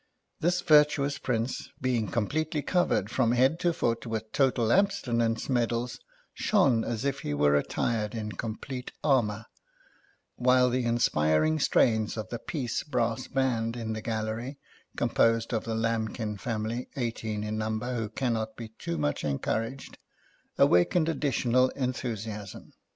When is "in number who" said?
17.43-18.09